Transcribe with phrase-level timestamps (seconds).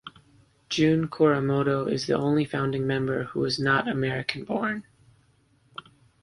[0.67, 4.83] June Kuramoto is the only founding member who is not American-born.